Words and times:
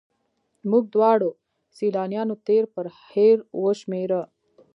موږ 0.69 0.83
دواړو 0.95 1.29
سیلانیانو 1.77 2.35
تېر 2.47 2.63
پر 2.73 2.85
هېر 3.11 3.37
وشمېره. 3.63 4.21